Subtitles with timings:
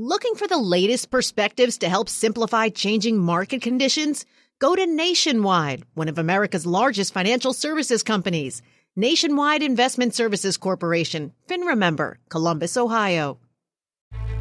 [0.00, 4.24] Looking for the latest perspectives to help simplify changing market conditions?
[4.60, 8.62] Go to Nationwide, one of America's largest financial services companies.
[8.94, 13.40] Nationwide Investment Services Corporation, FINRA member, Columbus, Ohio.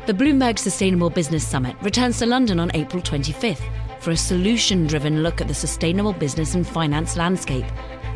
[0.06, 3.68] The Bloomberg Sustainable Business Summit returns to London on April 25th
[4.00, 7.66] for a solution driven look at the sustainable business and finance landscape,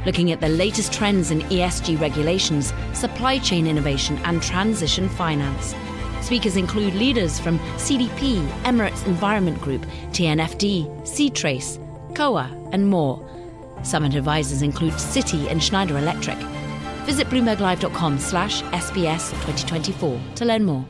[0.06, 5.74] looking at the latest trends in ESG regulations, supply chain innovation, and transition finance.
[6.22, 9.82] Speakers include leaders from CDP, Emirates Environment Group,
[10.12, 11.80] TNFD, Seatrace,
[12.14, 13.28] COA, and more.
[13.84, 16.38] Summit advisors include Citi and Schneider Electric.
[17.06, 20.86] Visit bloomberglive.com slash SBS 2024 to learn more.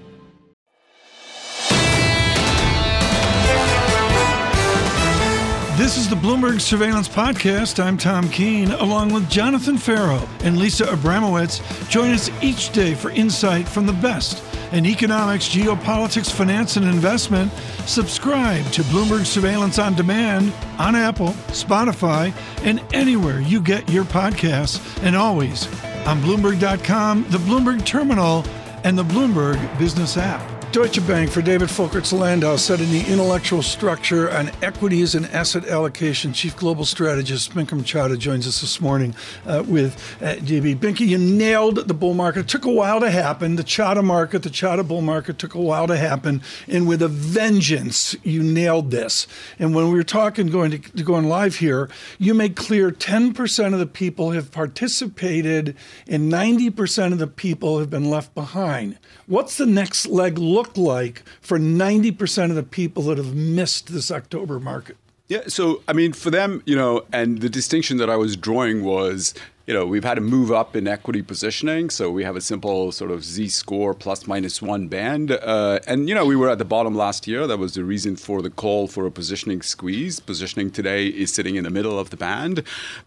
[5.78, 7.84] This is the Bloomberg Surveillance Podcast.
[7.84, 11.90] I'm Tom Keene, along with Jonathan Ferro and Lisa Abramowitz.
[11.90, 17.52] Join us each day for insight from the best in economics, geopolitics, finance, and investment.
[17.86, 24.80] Subscribe to Bloomberg Surveillance on Demand on Apple, Spotify, and anywhere you get your podcasts,
[25.04, 25.68] and always
[26.06, 28.44] on Bloomberg.com, the Bloomberg Terminal,
[28.84, 30.51] and the Bloomberg Business app.
[30.72, 36.32] Deutsche Bank for David Folkerts-Landau said in the intellectual structure on equities and asset allocation.
[36.32, 39.14] Chief Global Strategist Binky Chadha joins us this morning
[39.46, 40.78] uh, with uh, DB.
[40.78, 42.42] Binky, you nailed the bull market.
[42.42, 43.58] It took a while to happen.
[43.58, 46.42] The Chadha market, the Chadha bull market took a while to happen.
[46.70, 49.28] And with a vengeance, you nailed this.
[49.60, 53.80] And when we were talking, going to going live here, you made clear 10% of
[53.80, 55.76] the people have participated
[56.08, 58.98] and 90% of the people have been left behind.
[59.28, 64.12] What's the next leg look like for 90% of the people that have missed this
[64.12, 64.98] October market?
[65.28, 68.84] Yeah, so I mean, for them, you know, and the distinction that I was drawing
[68.84, 69.34] was
[69.68, 71.90] you know, we've had to move up in equity positioning.
[71.90, 75.32] So we have a simple sort of Z score plus minus one band.
[75.32, 77.48] Uh, and, you know, we were at the bottom last year.
[77.48, 80.20] That was the reason for the call for a positioning squeeze.
[80.20, 82.64] Positioning today is sitting in the middle of the band.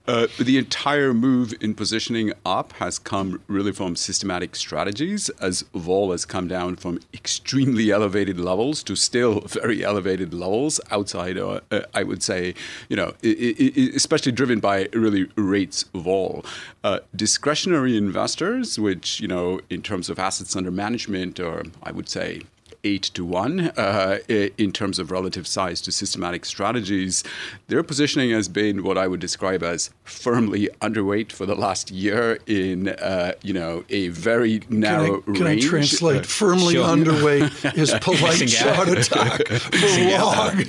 [0.06, 6.12] Uh, the entire move in positioning up has come really from systematic strategies as vol
[6.12, 11.80] has come down from extremely elevated levels to still very elevated levels outside, uh, uh
[11.94, 12.54] I would say,
[12.88, 16.44] you know, especially driven by really rates vol.
[16.82, 22.08] Uh, discretionary investors, which, you know, in terms of assets under management, or I would
[22.08, 22.42] say
[22.84, 27.24] eight to one uh, in terms of relative size to systematic strategies.
[27.68, 32.38] Their positioning has been what I would describe as firmly underweight for the last year
[32.46, 35.64] in uh, you know a very narrow can I, can range.
[35.64, 36.20] I translate?
[36.20, 36.84] Uh, firmly sure.
[36.84, 40.64] underweight is polite shot attack for long.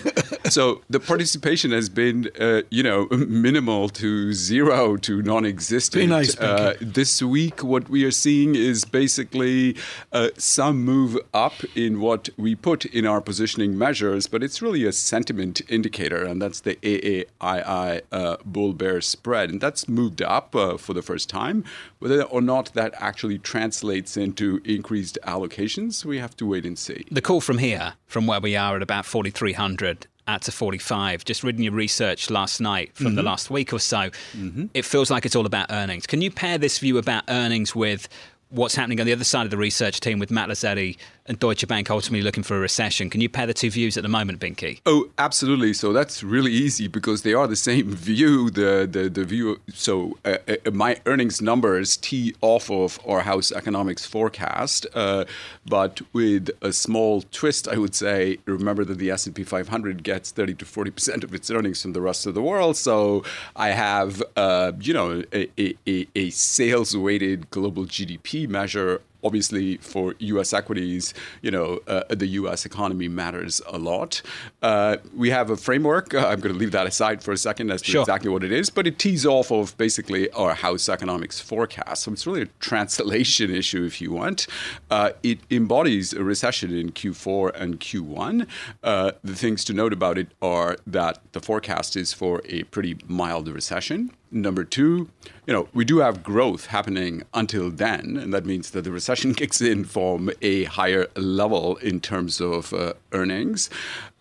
[0.49, 6.09] so the participation has been uh, you know minimal to zero to non-existent.
[6.09, 9.75] Nice, uh, this week, what we are seeing is basically
[10.11, 14.85] uh, some move up in what we put in our positioning measures, but it's really
[14.85, 19.49] a sentiment indicator, and that's the AAII uh, bull bear spread.
[19.49, 21.63] And that's moved up uh, for the first time.
[21.97, 27.07] Whether or not that actually translates into increased allocations, we have to wait and see.
[27.09, 31.25] The call from here, from where we are at about 4,300, out to 45.
[31.25, 33.15] Just reading your research last night from mm-hmm.
[33.15, 34.65] the last week or so, mm-hmm.
[34.75, 36.05] it feels like it's all about earnings.
[36.05, 38.07] Can you pair this view about earnings with
[38.49, 41.67] what's happening on the other side of the research team with Matt Luzzetti and Deutsche
[41.67, 43.09] Bank ultimately looking for a recession.
[43.09, 44.79] Can you pair the two views at the moment, Binky?
[44.85, 45.73] Oh, absolutely.
[45.73, 48.49] So that's really easy because they are the same view.
[48.49, 49.59] The the, the view.
[49.73, 55.25] So uh, uh, my earnings numbers tee off of our house economics forecast, uh,
[55.65, 58.37] but with a small twist, I would say.
[58.45, 61.81] Remember that the S and P 500 gets 30 to 40 percent of its earnings
[61.81, 62.77] from the rest of the world.
[62.77, 63.23] So
[63.55, 70.15] I have, uh, you know, a, a, a sales weighted global GDP measure obviously for
[70.19, 70.53] U.S.
[70.53, 72.65] equities, you know, uh, the U.S.
[72.65, 74.21] economy matters a lot.
[74.61, 76.13] Uh, we have a framework.
[76.13, 78.01] Uh, I'm going to leave that aside for a second as to sure.
[78.01, 82.03] exactly what it is, but it tees off of basically our house economics forecast.
[82.03, 84.47] So it's really a translation issue, if you want.
[84.91, 88.47] Uh, it embodies a recession in Q4 and Q1.
[88.83, 92.97] Uh, the things to note about it are that the forecast is for a pretty
[93.07, 94.11] mild recession.
[94.35, 95.07] Number two,
[95.47, 99.33] you know, we do have growth happening until then, and that means that the recession
[99.39, 103.69] kicks in from a higher level in terms of uh, earnings.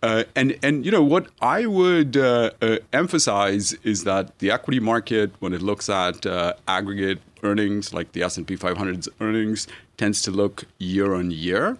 [0.05, 4.79] Uh, and and you know what I would uh, uh emphasize is that the equity
[4.79, 9.67] market, when it looks at uh, aggregate earnings, like the S and P 500's earnings,
[9.97, 11.77] tends to look year on year,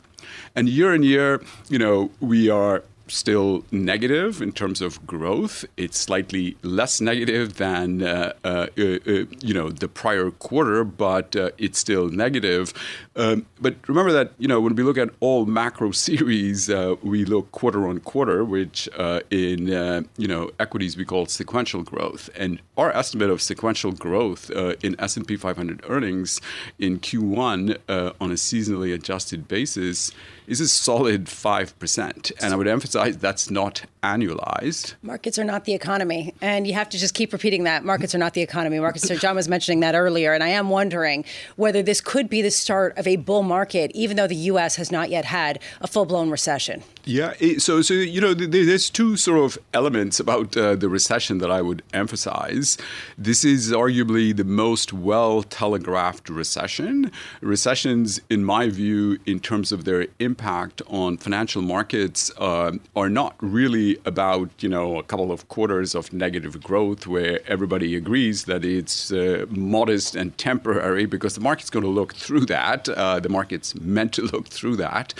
[0.57, 5.65] and year on year, you know, we are still negative in terms of growth.
[5.77, 11.51] It's slightly less negative than uh, uh, uh, you know the prior quarter, but uh,
[11.59, 12.73] it's still negative.
[13.17, 17.25] Um, but remember that you know when we look at all macro series, uh, we
[17.25, 18.89] look quarter on quarter, which
[19.31, 19.69] in
[20.17, 25.37] you know equities we call sequential growth, and our estimate of sequential growth in S&P
[25.37, 26.41] 500 earnings
[26.79, 30.11] in Q1 on a seasonally adjusted basis
[30.47, 32.33] is a solid 5%.
[32.41, 34.95] And I would emphasize that's not annualized.
[35.03, 36.35] Markets are not the economy.
[36.41, 37.85] And you have to just keep repeating that.
[37.85, 38.79] Markets are not the economy.
[38.79, 40.33] Markets, Sir John was mentioning that earlier.
[40.33, 41.25] And I am wondering
[41.57, 44.77] whether this could be the start of a bull market, even though the U.S.
[44.77, 46.83] has not yet had a full blown recession.
[47.07, 47.35] Yeah.
[47.59, 51.61] So, so you know, there's two sort of elements about uh, the recession that I
[51.61, 52.79] would emphasize.
[53.19, 57.13] This is arguably the most well telegraphed recession.
[57.43, 63.37] Recessions, in my view, in terms of their impact on financial markets, uh, are not
[63.41, 68.65] really about you know a couple of quarters of negative growth where everybody agrees that
[68.65, 72.89] it's uh, modest and temporary because the market's going to look through that.
[72.89, 75.13] Uh, the market's meant to look through that.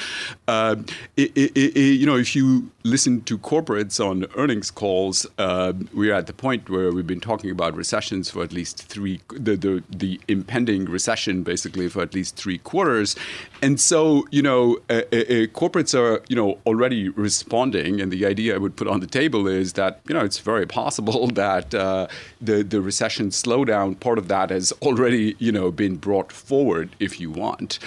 [0.49, 0.77] Uh,
[1.17, 6.15] it, it, it, you know, if you listen to corporates on earnings calls, uh, we're
[6.15, 9.83] at the point where we've been talking about recessions for at least three, the, the,
[9.91, 13.17] the impending recession basically for at least three quarters,
[13.65, 18.55] and so you know, uh, uh, corporates are you know already responding, and the idea
[18.55, 22.07] I would put on the table is that you know it's very possible that uh,
[22.43, 27.19] the the recession slowdown part of that has already you know been brought forward, if
[27.19, 27.79] you want.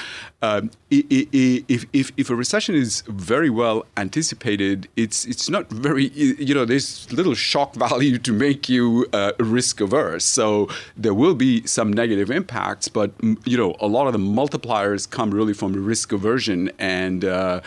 [0.43, 6.53] Um, if, if, if a recession is very well anticipated, it's it's not very you
[6.53, 10.25] know there's little shock value to make you uh, risk averse.
[10.25, 13.11] So there will be some negative impacts, but
[13.45, 17.25] you know a lot of the multipliers come really from risk aversion and.
[17.25, 17.61] Uh,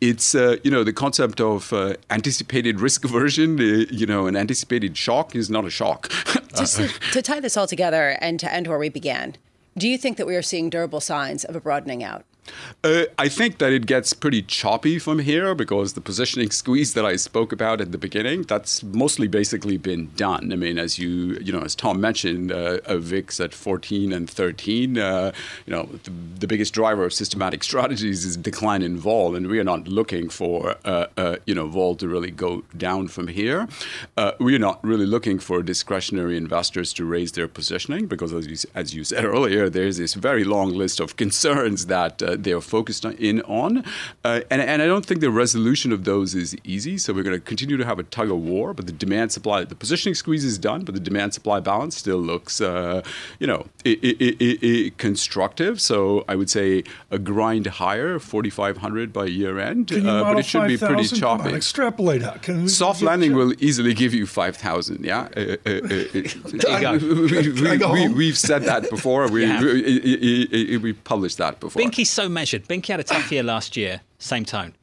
[0.00, 3.60] it's uh, you know the concept of uh, anticipated risk aversion.
[3.60, 6.10] Uh, you know, an anticipated shock is not a shock.
[6.56, 9.36] Just to, to tie this all together and to end where we began,
[9.78, 12.24] do you think that we are seeing durable signs of a broadening out?
[12.84, 17.04] Uh, I think that it gets pretty choppy from here because the positioning squeeze that
[17.04, 20.52] I spoke about at the beginning, that's mostly basically been done.
[20.52, 24.98] I mean, as you you know, as Tom mentioned, uh, VIX at 14 and 13,
[24.98, 25.32] uh,
[25.66, 26.10] you know, the,
[26.40, 30.28] the, biggest driver of systematic strategies is decline in vol, and we are not looking
[30.28, 33.68] for uh, uh, you know vol to really go down from here.
[34.16, 38.46] Uh, we are not really looking for discretionary investors to raise their positioning because, as
[38.48, 43.04] you, as you said earlier, there's this very long list of concerns that they're focused
[43.04, 43.84] in on.
[44.24, 46.98] Uh, and, and I don't think the resolution of those is easy.
[46.98, 49.64] So we're going to continue to have a tug of war, but the demand supply,
[49.64, 53.02] the positioning squeeze is done, but the demand supply balance still looks, uh,
[53.38, 55.80] you know, it, it, it, constructive.
[55.80, 60.62] So I would say a grind higher, 4,500 by year end, uh, but it should
[60.62, 61.48] 5, be pretty choppy.
[61.50, 62.42] On, extrapolate out.
[62.42, 65.04] Can Soft landing will easily give you 5,000.
[65.04, 65.28] Yeah.
[65.36, 66.98] Uh, uh, uh,
[68.14, 69.28] we, have said that before.
[69.28, 69.60] We, yeah.
[69.60, 71.82] we, we, published that before.
[71.82, 72.68] Binky's so measured.
[72.68, 74.74] Binky had a tough year last year, same tone.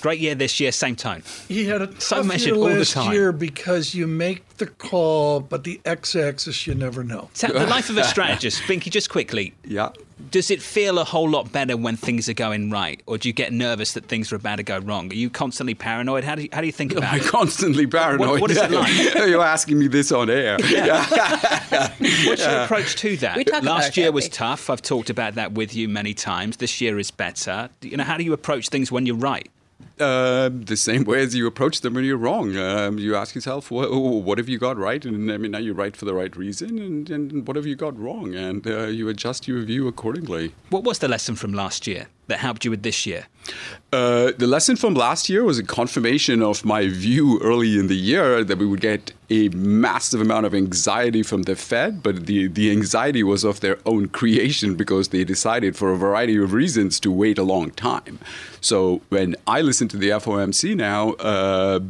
[0.00, 1.22] Great year this year, same tone.
[1.46, 5.62] He had a tough so measured year last year because you make the call, but
[5.62, 7.30] the x-axis you never know.
[7.34, 9.54] So the life of a strategist, Binky, just quickly.
[9.64, 9.90] Yeah.
[10.30, 13.32] Does it feel a whole lot better when things are going right, or do you
[13.32, 15.10] get nervous that things are about to go wrong?
[15.10, 16.24] Are you constantly paranoid?
[16.24, 17.26] How do you, how do you think about I'm it?
[17.26, 18.28] constantly paranoid.
[18.28, 19.14] What, what is it like?
[19.14, 20.56] You're asking me this on air.
[20.64, 21.04] Yeah.
[22.26, 23.62] What's your approach to that?
[23.62, 24.70] Last year was tough.
[24.70, 26.56] I've talked about that with you many times.
[26.58, 27.68] This year is better.
[27.82, 29.48] You know, how do you approach things when you're right?
[30.02, 32.56] Uh, the same way as you approach them when you're wrong.
[32.56, 35.04] Um, you ask yourself, what, what, have you got right?
[35.04, 36.78] And I mean, are you right for the right reason?
[36.78, 38.34] And, and what have you got wrong?
[38.34, 40.54] And uh, you adjust your view accordingly.
[40.70, 43.26] What was the lesson from last year that helped you with this year?
[43.92, 47.96] Uh, the lesson from last year was a confirmation of my view early in the
[47.96, 52.46] year that we would get a massive amount of anxiety from the Fed, but the,
[52.46, 57.00] the anxiety was of their own creation because they decided for a variety of reasons
[57.00, 58.18] to wait a long time.
[58.60, 61.80] So when I listen to the FOMC now, uh,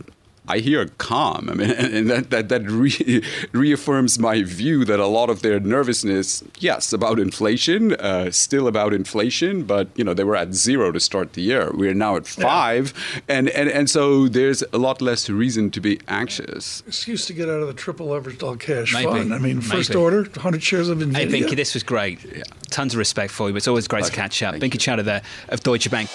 [0.48, 1.48] I hear calm.
[1.48, 3.22] I mean, and that that, that re-
[3.52, 8.92] reaffirms my view that a lot of their nervousness, yes, about inflation, uh, still about
[8.92, 11.70] inflation, but you know they were at zero to start the year.
[11.72, 13.36] We're now at five, yeah.
[13.36, 16.82] and, and and so there's a lot less reason to be anxious.
[16.86, 19.06] Excuse to get out of the triple leveraged all cash Maybe.
[19.06, 19.32] fund.
[19.32, 19.66] I mean, Maybe.
[19.66, 21.16] first order, 100 shares of Nvidia.
[21.16, 22.18] Hey, Binky, this was great.
[22.24, 22.42] Yeah.
[22.70, 23.52] Tons of respect for you.
[23.52, 24.14] But it's always great Pleasure.
[24.14, 24.56] to catch up.
[24.56, 26.10] Thank Binky Chadha there of Deutsche Bank.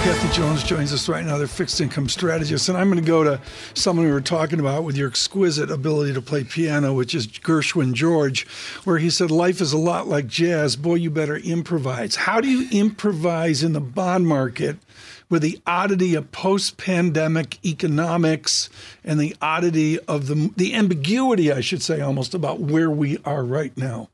[0.00, 1.38] Kathy Jones joins us right now.
[1.38, 2.68] They're fixed income strategists.
[2.68, 3.40] And I'm going to go to
[3.74, 7.92] someone we were talking about with your exquisite ability to play piano, which is Gershwin
[7.92, 8.46] George,
[8.84, 10.76] where he said, Life is a lot like jazz.
[10.76, 12.16] Boy, you better improvise.
[12.16, 14.76] How do you improvise in the bond market
[15.28, 18.70] with the oddity of post pandemic economics
[19.04, 23.44] and the oddity of the, the ambiguity, I should say, almost about where we are
[23.44, 24.08] right now?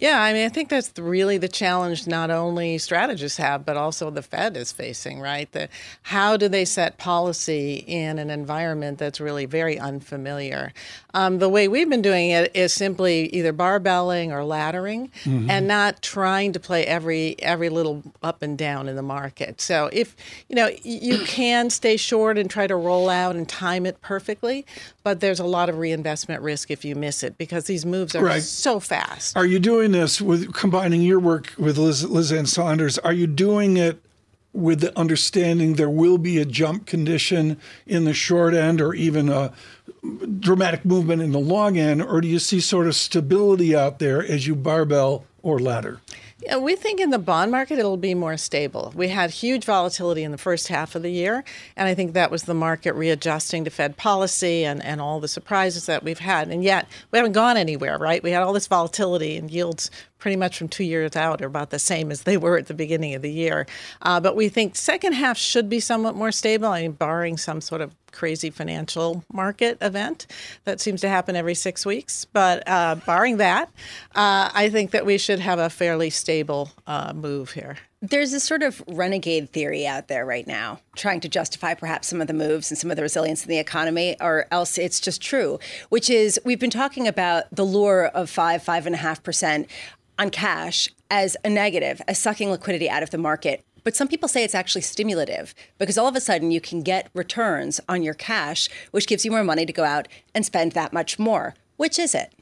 [0.00, 4.10] Yeah, I mean, I think that's really the challenge not only strategists have, but also
[4.10, 5.50] the Fed is facing, right?
[5.50, 5.68] The,
[6.02, 10.72] how do they set policy in an environment that's really very unfamiliar?
[11.18, 15.50] Um, the way we've been doing it is simply either barbelling or laddering mm-hmm.
[15.50, 19.60] and not trying to play every every little up and down in the market.
[19.60, 20.14] So if,
[20.48, 24.64] you know, you can stay short and try to roll out and time it perfectly,
[25.02, 28.22] but there's a lot of reinvestment risk if you miss it because these moves are
[28.22, 28.42] right.
[28.42, 29.36] so fast.
[29.36, 32.96] Are you doing this with combining your work with Liz, Liz Ann Sonders?
[32.98, 34.00] Are you doing it
[34.52, 39.28] with the understanding there will be a jump condition in the short end or even
[39.28, 39.52] a
[40.40, 44.24] dramatic movement in the long end, or do you see sort of stability out there
[44.24, 46.00] as you barbell or ladder?
[46.40, 48.92] Yeah, we think in the bond market it'll be more stable.
[48.94, 51.42] We had huge volatility in the first half of the year,
[51.76, 55.26] and I think that was the market readjusting to Fed policy and, and all the
[55.26, 56.48] surprises that we've had.
[56.48, 58.22] And yet we haven't gone anywhere, right?
[58.22, 61.70] We had all this volatility and yields pretty much from two years out are about
[61.70, 63.66] the same as they were at the beginning of the year.
[64.02, 66.68] Uh, but we think second half should be somewhat more stable.
[66.68, 70.26] I mean, barring some sort of crazy financial market event
[70.64, 72.24] that seems to happen every six weeks.
[72.24, 73.68] But uh, barring that,
[74.14, 77.76] uh, I think that we should have a fairly stable uh, move here.
[78.00, 82.20] There's this sort of renegade theory out there right now, trying to justify perhaps some
[82.20, 85.20] of the moves and some of the resilience in the economy, or else it's just
[85.20, 85.58] true,
[85.88, 89.68] which is we've been talking about the lure of five, five and a half percent
[90.18, 93.64] on cash as a negative, as sucking liquidity out of the market.
[93.84, 97.08] But some people say it's actually stimulative because all of a sudden you can get
[97.14, 100.92] returns on your cash, which gives you more money to go out and spend that
[100.92, 101.54] much more.
[101.76, 102.34] Which is it?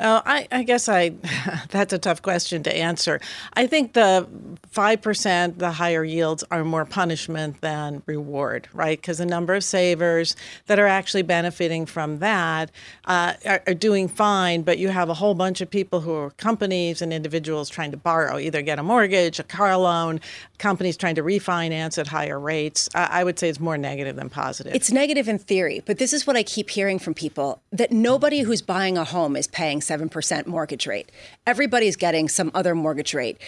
[0.00, 1.10] Oh, I, I, guess I
[1.70, 3.20] that's a tough question to answer.
[3.54, 4.26] I think the
[4.70, 9.00] five percent, the higher yields, are more punishment than reward, right?
[9.00, 10.34] Because the number of savers
[10.66, 12.70] that are actually benefiting from that
[13.04, 16.30] uh, are, are, doing fine, but you have a whole bunch of people who are
[16.30, 20.20] companies and individuals trying to borrow, either get a mortgage, a car loan,
[20.58, 22.88] companies trying to refinance at higher rates.
[22.94, 24.74] I would say it's more negative than positive.
[24.74, 28.40] It's negative in theory, but this is what I keep hearing from people: that nobody
[28.40, 31.10] who's buying a home is paying 7% mortgage rate.
[31.46, 33.38] Everybody's getting some other mortgage rate.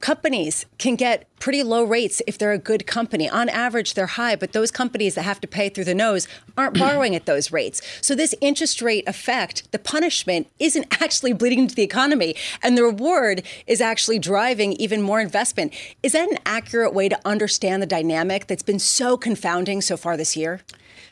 [0.00, 3.28] Companies can get pretty low rates if they're a good company.
[3.28, 6.78] On average, they're high, but those companies that have to pay through the nose aren't
[6.78, 7.82] borrowing at those rates.
[8.00, 12.84] So, this interest rate effect, the punishment, isn't actually bleeding into the economy, and the
[12.84, 15.74] reward is actually driving even more investment.
[16.04, 20.16] Is that an accurate way to understand the dynamic that's been so confounding so far
[20.16, 20.60] this year?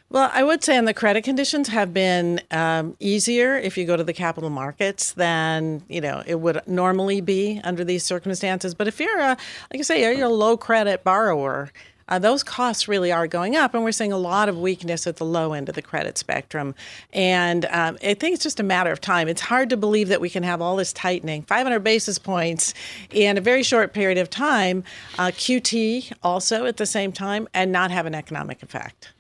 [0.08, 3.96] Well, I would say, and the credit conditions have been um, easier if you go
[3.96, 8.72] to the capital markets than you know it would normally be under these circumstances.
[8.72, 11.72] But if you're a, like I say, you're a low credit borrower,
[12.08, 15.16] uh, those costs really are going up, and we're seeing a lot of weakness at
[15.16, 16.76] the low end of the credit spectrum.
[17.12, 19.26] And um, I think it's just a matter of time.
[19.26, 22.74] It's hard to believe that we can have all this tightening, 500 basis points
[23.10, 24.84] in a very short period of time,
[25.18, 29.10] uh, QT also at the same time, and not have an economic effect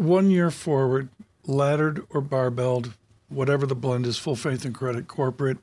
[0.00, 1.10] one year forward,
[1.46, 2.94] laddered or barbelled,
[3.28, 5.58] whatever the blend is, full faith and credit corporate,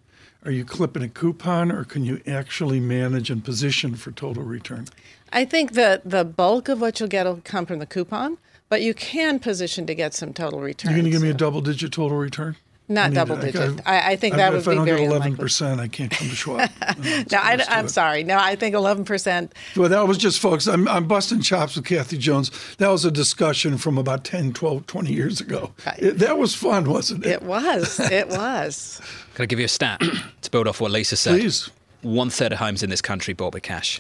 [0.46, 4.86] are you clipping a coupon or can you actually manage and position for total return?
[5.34, 8.38] I think that the bulk of what you'll get will come from the coupon,
[8.70, 10.92] but you can position to get some total return.
[10.92, 12.56] You're going to give me a double digit total return?
[12.90, 13.82] Not double digit.
[13.86, 16.10] I, I, think that would be very If I don't get eleven percent, I can't
[16.10, 16.70] come to Schwab.
[17.32, 18.24] no, I, am sorry.
[18.24, 19.54] No, I think eleven percent.
[19.76, 20.68] Well, that was just, folks.
[20.68, 22.50] I'm, I'm, busting chops with Kathy Jones.
[22.78, 25.74] That was a discussion from about 10, 12, 20 years ago.
[25.98, 27.32] It, that was fun, wasn't it?
[27.34, 28.00] It was.
[28.00, 29.02] It was.
[29.34, 30.02] Can I give you a stat
[30.42, 31.42] to build off what Lisa said?
[31.42, 31.70] Please.
[32.04, 34.00] One third of homes in this country bought with cash.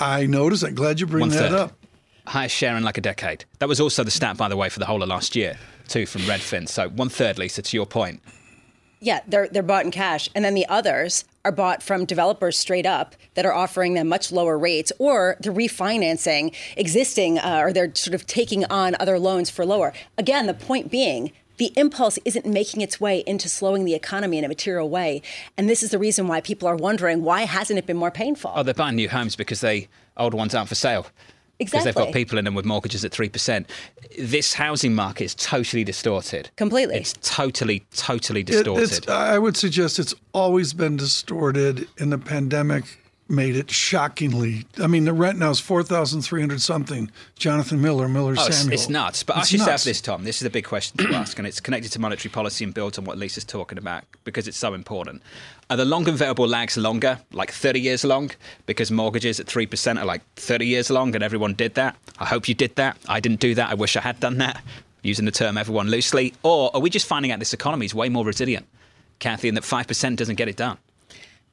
[0.00, 0.64] I noticed.
[0.64, 1.72] I'm glad you bring that up.
[2.26, 3.44] Highest share in like a decade.
[3.58, 6.06] That was also the stat, by the way, for the whole of last year too
[6.06, 6.68] from Redfin.
[6.68, 8.20] So one third, Lisa, to your point.
[9.00, 12.86] Yeah, they're they're bought in cash, and then the others are bought from developers straight
[12.86, 17.94] up that are offering them much lower rates, or they're refinancing existing, uh, or they're
[17.94, 19.92] sort of taking on other loans for lower.
[20.16, 21.32] Again, the point being.
[21.56, 25.22] The impulse isn't making its way into slowing the economy in a material way.
[25.56, 28.50] And this is the reason why people are wondering why hasn't it been more painful?
[28.52, 29.86] Oh, they're buying new homes because they
[30.16, 31.06] old ones aren't for sale.
[31.58, 31.64] Exactly.
[31.66, 33.66] Because they've got people in them with mortgages at 3%.
[34.18, 36.50] This housing market is totally distorted.
[36.56, 36.96] Completely.
[36.96, 38.92] It's totally, totally distorted.
[38.92, 41.86] It, I would suggest it's always been distorted.
[41.96, 42.84] In the pandemic,
[43.28, 44.66] made it shockingly.
[44.78, 47.10] I mean, the rent now is four thousand three hundred something.
[47.36, 48.74] Jonathan Miller, Miller Oh, it's, Samuel.
[48.74, 49.22] it's nuts.
[49.22, 49.84] But It's ask yourself nuts.
[49.84, 50.24] this, Tom.
[50.24, 52.98] This is a big question to ask, and it's connected to monetary policy and builds
[52.98, 55.22] on what Lisa's talking about because it's so important.
[55.70, 58.30] Are the long convertible lags longer, like 30 years long,
[58.66, 61.96] because mortgages at 3% are like 30 years long and everyone did that?
[62.18, 62.98] I hope you did that.
[63.08, 63.70] I didn't do that.
[63.70, 64.62] I wish I had done that,
[65.02, 66.34] using the term everyone loosely.
[66.42, 68.66] Or are we just finding out this economy is way more resilient,
[69.20, 70.76] Kathy, and that 5% doesn't get it done?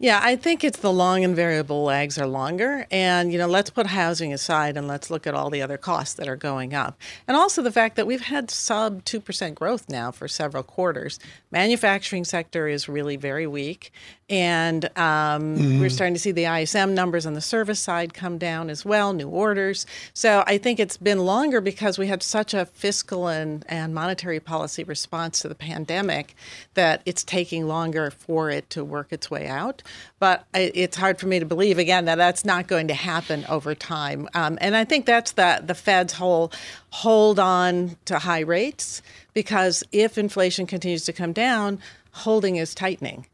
[0.01, 2.87] Yeah, I think it's the long and variable lags are longer.
[2.89, 6.15] And, you know, let's put housing aside and let's look at all the other costs
[6.15, 6.99] that are going up.
[7.27, 11.19] And also the fact that we've had sub 2% growth now for several quarters.
[11.51, 13.91] Manufacturing sector is really very weak.
[14.27, 18.69] And um, we're starting to see the ISM numbers on the service side come down
[18.69, 19.85] as well, new orders.
[20.13, 24.39] So I think it's been longer because we had such a fiscal and, and monetary
[24.39, 26.33] policy response to the pandemic
[26.75, 29.83] that it's taking longer for it to work its way out.
[30.19, 33.45] But I, it's hard for me to believe, again, that that's not going to happen
[33.49, 34.29] over time.
[34.33, 36.51] Um, and I think that's the, the Fed's whole
[36.91, 39.01] hold on to high rates
[39.33, 41.79] because if inflation continues to come down,
[42.11, 43.25] holding is tightening.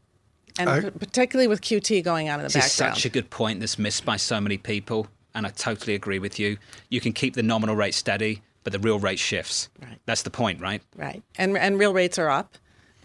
[0.58, 3.30] And I- p- particularly with QT going on in the This is such a good
[3.30, 6.56] point that's missed by so many people, and I totally agree with you.
[6.88, 9.68] You can keep the nominal rate steady, but the real rate shifts.
[9.80, 9.98] Right.
[10.06, 10.82] That's the point, right?
[10.96, 11.22] Right.
[11.36, 12.56] And, and real rates are up.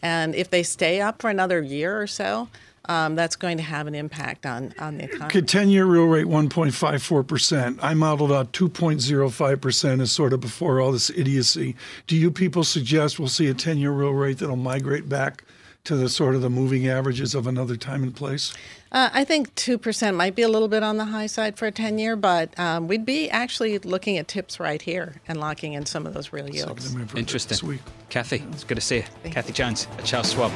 [0.01, 2.49] And if they stay up for another year or so,
[2.89, 5.31] um, that's going to have an impact on, on the economy.
[5.31, 7.79] Could 10 year real rate 1.54%.
[7.81, 11.75] I modeled out 2.05% as sort of before all this idiocy.
[12.07, 15.43] Do you people suggest we'll see a 10 year real rate that'll migrate back
[15.85, 18.53] to the sort of the moving averages of another time and place?
[18.91, 21.71] Uh, I think 2% might be a little bit on the high side for a
[21.71, 25.85] 10 year, but um, we'd be actually looking at tips right here and locking in
[25.85, 26.83] some of those real yields.
[26.83, 27.55] Something we've heard Interesting.
[27.55, 27.81] This week.
[28.09, 29.31] Kathy, it's good to see you.
[29.31, 30.51] Kathy Jones at Charles Schwab.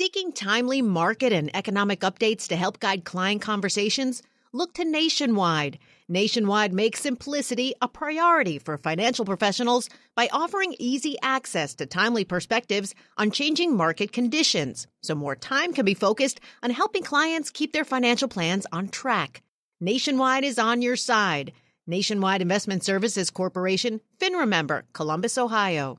[0.00, 4.22] Seeking timely market and economic updates to help guide client conversations?
[4.52, 5.80] Look to Nationwide.
[6.08, 12.94] Nationwide makes simplicity a priority for financial professionals by offering easy access to timely perspectives
[13.16, 17.84] on changing market conditions, so more time can be focused on helping clients keep their
[17.84, 19.42] financial plans on track.
[19.80, 21.50] Nationwide is on your side.
[21.88, 25.98] Nationwide Investment Services Corporation, FINRA member, Columbus, Ohio.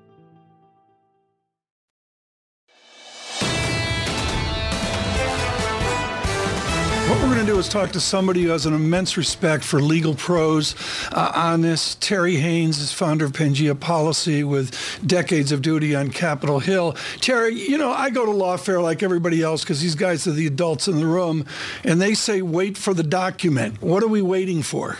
[7.11, 9.81] What we're going to do is talk to somebody who has an immense respect for
[9.81, 10.75] legal pros
[11.11, 11.95] uh, on this.
[11.95, 14.73] Terry Haines is founder of Pangaea Policy with
[15.05, 16.95] decades of duty on Capitol Hill.
[17.19, 20.47] Terry, you know, I go to lawfare like everybody else because these guys are the
[20.47, 21.45] adults in the room,
[21.83, 23.81] and they say, wait for the document.
[23.81, 24.97] What are we waiting for?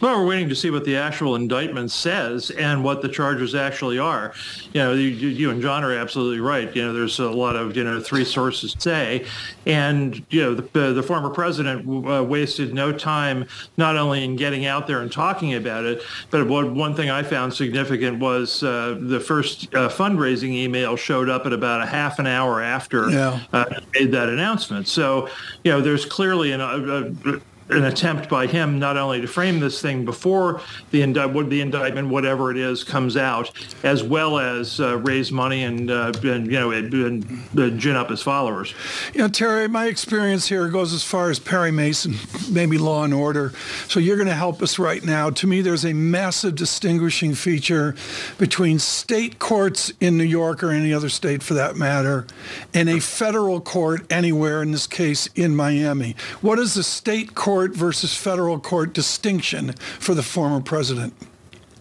[0.00, 3.98] Well, we're waiting to see what the actual indictment says and what the charges actually
[3.98, 4.32] are.
[4.72, 6.74] You know, you, you and John are absolutely right.
[6.74, 9.26] You know, there's a lot of you know three sources say,
[9.66, 14.64] and you know the, the former president uh, wasted no time not only in getting
[14.66, 18.96] out there and talking about it, but what, one thing I found significant was uh,
[19.00, 23.40] the first uh, fundraising email showed up at about a half an hour after Yeah.
[23.52, 24.88] uh, made that announcement.
[24.88, 25.28] So,
[25.64, 29.60] you know, there's clearly an, a, a, an attempt by him not only to frame
[29.60, 33.50] this thing before the, indi- the indictment, whatever it is, comes out,
[33.82, 38.10] as well as uh, raise money and, uh, and you know, and, and, gin up
[38.10, 38.74] his followers.
[39.14, 42.14] You know, Terry, my experience here goes as far as Perry Mason,
[42.50, 43.52] maybe Law and Order.
[43.88, 45.30] So you're going to help us right now.
[45.30, 47.94] To me, there's a massive distinguishing feature
[48.38, 52.26] between state courts in New York or any other state for that matter,
[52.74, 56.16] and a federal court anywhere, in this case in Miami.
[56.40, 61.14] What is the state court versus federal court distinction for the former president?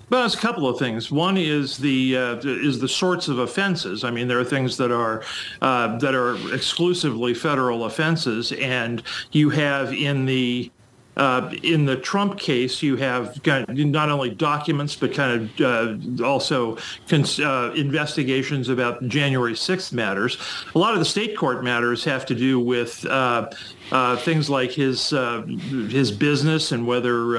[0.09, 1.11] Well, there's a couple of things.
[1.11, 4.03] One is the uh, is the sorts of offenses.
[4.03, 5.23] I mean, there are things that are
[5.61, 10.71] uh, that are exclusively federal offenses, and you have in the
[11.19, 16.77] uh, in the Trump case, you have not only documents, but kind of uh, also
[17.10, 20.38] cons- uh, investigations about January 6th matters.
[20.73, 23.49] A lot of the state court matters have to do with uh,
[23.91, 27.36] uh, things like his uh, his business and whether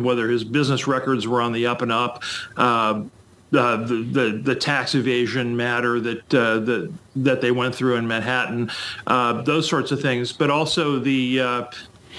[0.00, 2.22] whether his business records were on the up and up.
[2.58, 3.04] Uh,
[3.50, 8.70] the, the the tax evasion matter that uh, that that they went through in Manhattan,
[9.06, 11.68] uh, those sorts of things, but also the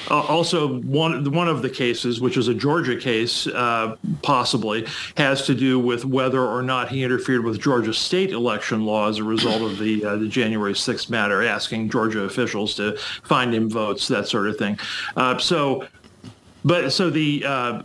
[0.10, 4.86] uh, also, one one of the cases, which is a Georgia case, uh, possibly
[5.18, 9.18] has to do with whether or not he interfered with Georgia state election law as
[9.18, 13.70] a result of the uh, the January 6th matter, asking Georgia officials to find him
[13.70, 14.78] votes, that sort of thing.
[15.16, 15.88] Uh, so,
[16.64, 17.82] but so the uh,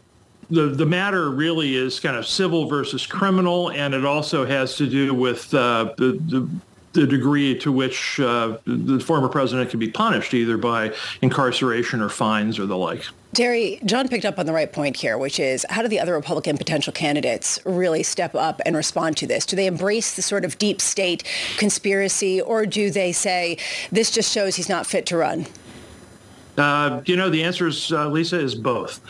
[0.51, 4.87] the the matter really is kind of civil versus criminal, and it also has to
[4.87, 6.49] do with uh, the, the
[6.93, 12.09] the degree to which uh, the former president can be punished, either by incarceration or
[12.09, 13.05] fines or the like.
[13.33, 16.15] Terry, John picked up on the right point here, which is how do the other
[16.15, 19.47] Republican potential candidates really step up and respond to this?
[19.47, 21.23] Do they embrace the sort of deep state
[21.57, 23.57] conspiracy, or do they say
[23.93, 25.47] this just shows he's not fit to run?
[26.61, 29.01] Uh, you know, the answer is, uh, Lisa, is both.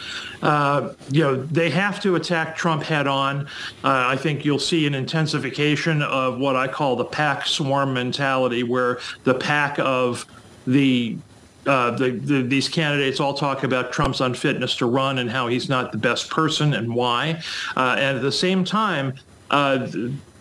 [0.40, 3.46] Uh, you know, they have to attack Trump head on.
[3.82, 8.62] Uh, I think you'll see an intensification of what I call the pack swarm mentality,
[8.62, 10.26] where the pack of
[10.64, 11.18] the
[11.66, 15.68] uh, the, the, these candidates all talk about Trump's unfitness to run and how he's
[15.68, 17.42] not the best person and why.
[17.76, 19.14] Uh, and at the same time,
[19.50, 19.86] uh,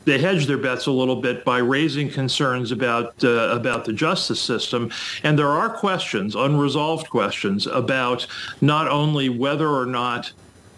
[0.05, 4.41] they hedge their bets a little bit by raising concerns about uh, about the justice
[4.41, 4.91] system.
[5.23, 8.25] And there are questions, unresolved questions, about
[8.61, 10.31] not only whether or not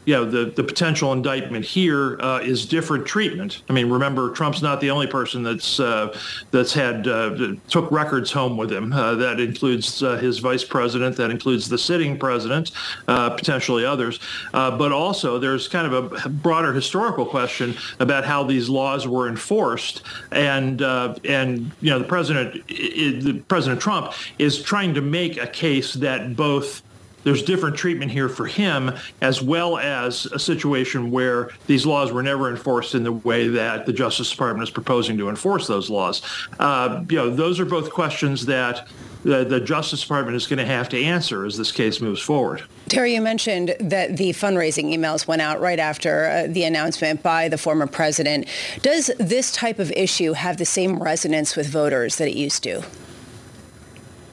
[0.06, 3.62] you know, the, the potential indictment here uh, is different treatment.
[3.70, 6.18] I mean, remember, Trump's not the only person that's uh,
[6.50, 8.92] that's had uh, took records home with him.
[8.92, 11.18] Uh, that includes uh, his vice president.
[11.18, 12.72] That includes the sitting president,
[13.08, 14.20] uh, potentially others.
[14.52, 20.02] but also, there's kind of a broader historical question about how these laws were enforced,
[20.32, 25.94] and and you know, the president, the President Trump, is trying to make a case
[25.94, 26.82] that both
[27.24, 32.24] there's different treatment here for him, as well as a situation where these laws were
[32.24, 36.22] never enforced in the way that the Justice Department is proposing to enforce those laws.
[36.60, 38.88] Uh, you know, those are both questions that
[39.24, 42.64] the, the, Justice Department is going to have to answer as this case moves forward.
[42.90, 47.48] Terry, you mentioned that the fundraising emails went out right after uh, the announcement by
[47.48, 48.48] the former president.
[48.82, 52.84] Does this type of issue have the same resonance with voters that it used to?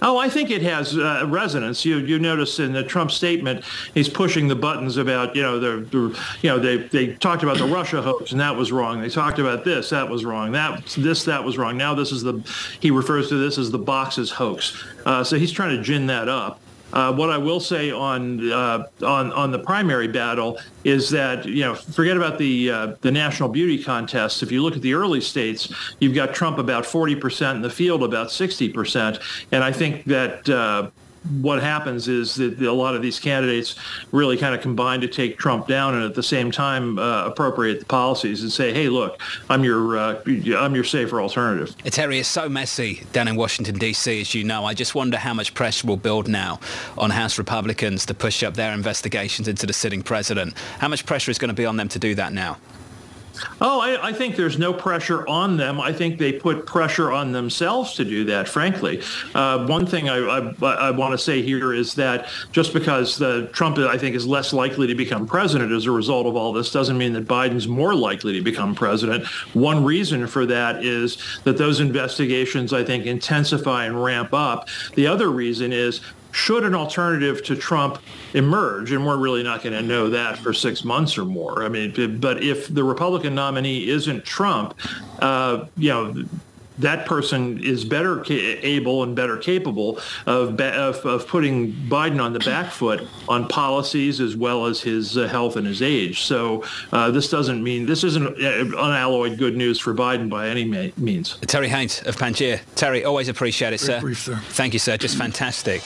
[0.01, 1.85] Oh, I think it has uh, resonance.
[1.85, 6.19] You you notice in the Trump statement, he's pushing the buttons about you know the,
[6.43, 9.01] you know they they talked about the Russia hoax and that was wrong.
[9.01, 10.53] They talked about this that was wrong.
[10.53, 11.77] That this that was wrong.
[11.77, 12.41] Now this is the
[12.81, 14.85] he refers to this as the boxes hoax.
[15.05, 16.61] Uh, so he's trying to gin that up.
[16.93, 21.63] Uh, what I will say on uh, on on the primary battle is that you
[21.63, 24.43] know forget about the uh, the national beauty contest.
[24.43, 27.71] If you look at the early states, you've got Trump about forty percent in the
[27.71, 29.19] field, about sixty percent,
[29.53, 30.91] and I think that uh,
[31.41, 33.75] what happens is that a lot of these candidates
[34.13, 37.81] really kind of combine to take Trump down, and at the same time uh, appropriate
[37.81, 40.23] the policies and say, "Hey, look, I'm your uh,
[40.57, 44.21] I'm your safer alternative." It's area is so messy down in Washington D.C.
[44.21, 44.65] as you know.
[44.65, 46.61] I just wonder how much pressure will build now
[46.97, 50.55] on House Republicans to push up their investigations into the sitting president.
[50.79, 52.59] How much pressure is going to be on them to do that now?
[53.61, 55.81] Oh, I, I, think there's no pressure on them.
[55.81, 59.03] I think they put pressure on themselves to do that, frankly.
[59.35, 63.49] Uh, one thing I, I, I want to say here is that just because the
[63.53, 66.71] Trump, I think, is less likely to become president as a result of all this
[66.73, 69.27] doesn't mean that Biden's more likely to become president.
[69.55, 74.69] One reason for that is that those investigations, I think, intensify and ramp up.
[74.95, 76.01] The other reason is
[76.39, 77.99] should an alternative to Trump
[78.33, 81.65] emerge, and we're really not going to know that for six months or more.
[81.65, 84.79] I mean, but if the Republican nominee isn't Trump,
[85.19, 86.25] uh, you know,
[86.79, 92.23] that person is better ca- able and better capable of, ba- of, of putting Biden
[92.23, 96.23] on the back foot on policies as well as his uh, health and his age.
[96.23, 100.65] So uh, this doesn't mean this isn't uh, unalloyed good news for Biden by any
[100.65, 101.37] ma- means.
[101.47, 102.61] Terry Haines of Pangaea.
[102.75, 104.01] Terry, always appreciate it, sir.
[104.01, 104.37] Brief, sir.
[104.51, 104.97] Thank you, sir.
[104.97, 105.83] Just fantastic.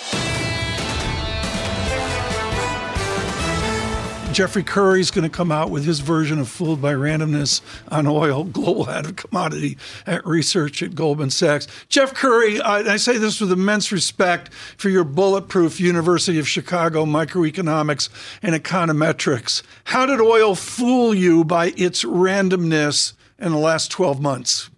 [4.33, 8.45] Jeffrey Currie's going to come out with his version of Fooled by Randomness on oil,
[8.53, 11.67] global head of commodity at research at Goldman Sachs.
[11.91, 17.05] Jeff Currie, I, I say this with immense respect for your bulletproof University of Chicago
[17.05, 18.09] microeconomics
[18.43, 19.63] and econometrics.
[19.85, 24.71] How did oil fool you by its randomness in the last 12 months?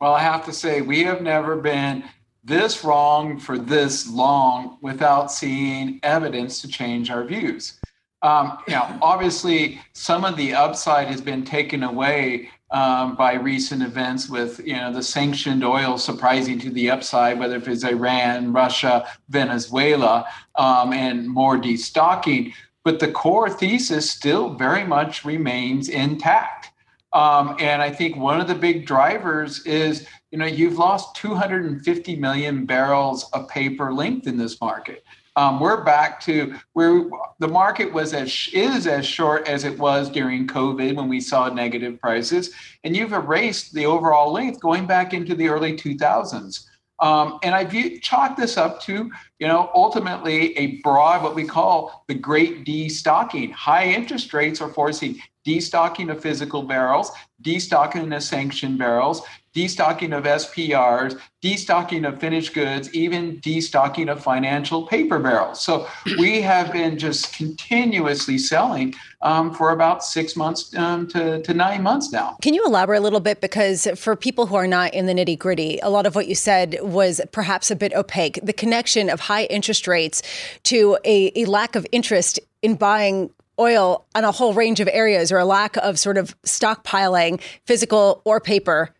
[0.00, 2.02] Well, I have to say, we have never been
[2.42, 7.78] this wrong for this long without seeing evidence to change our views.
[8.22, 13.82] Um, you know, obviously, some of the upside has been taken away um, by recent
[13.82, 18.52] events with you know the sanctioned oil surprising to the upside, whether if it's Iran,
[18.52, 22.52] Russia, Venezuela, um, and more destocking.
[22.84, 26.70] But the core thesis still very much remains intact.
[27.12, 32.16] Um, and I think one of the big drivers is, you know, you've lost 250
[32.16, 35.04] million barrels of paper length in this market.
[35.34, 40.10] Um, we're back to where the market was as is as short as it was
[40.10, 42.52] during COVID when we saw negative prices,
[42.84, 46.66] and you've erased the overall length going back into the early 2000s.
[47.00, 51.44] Um, and I view, chalk this up to, you know, ultimately a broad, what we
[51.44, 53.50] call the great destocking.
[53.52, 57.10] High interest rates are forcing destocking of physical barrels,
[57.42, 59.22] destocking of sanctioned barrels,
[59.54, 65.62] destocking of SPRs, destocking of finished goods, even destocking of financial paper barrels.
[65.62, 65.86] So
[66.18, 71.82] we have been just continuously selling um, for about six months um, to, to nine
[71.82, 72.36] months now.
[72.42, 73.40] Can you elaborate a little bit?
[73.40, 76.34] Because for people who are not in the nitty gritty, a lot of what you
[76.34, 78.40] said was perhaps a bit opaque.
[78.42, 80.22] The connection of high interest rates
[80.64, 85.30] to a, a lack of interest in buying oil on a whole range of areas
[85.30, 88.90] or a lack of sort of stockpiling physical or paper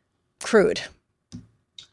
[0.42, 0.80] crude?